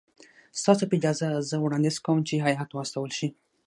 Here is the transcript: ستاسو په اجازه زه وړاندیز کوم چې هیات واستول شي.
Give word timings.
ستاسو 0.59 0.83
په 0.89 0.95
اجازه 0.99 1.27
زه 1.49 1.55
وړاندیز 1.59 1.97
کوم 2.05 2.19
چې 2.27 2.43
هیات 2.45 2.69
واستول 2.73 3.11
شي. 3.17 3.27